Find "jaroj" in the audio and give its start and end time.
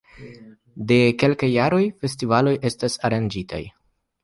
1.51-1.83